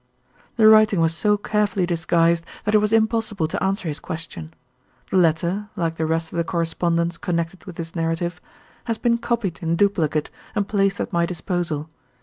[0.55, 4.51] The writing was so carefully disguised that it was impossible to answer his question.
[5.11, 8.41] The letter (like the rest of the correspondence connected with this narrative)
[8.85, 11.87] has been copied in duplicate and placed at my disposal.